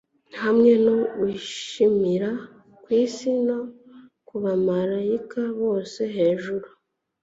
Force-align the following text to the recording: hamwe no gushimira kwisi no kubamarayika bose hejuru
hamwe 0.41 0.71
no 0.85 0.95
gushimira 1.19 2.29
kwisi 2.83 3.29
no 3.47 3.59
kubamarayika 4.27 5.41
bose 5.61 6.01
hejuru 6.17 6.67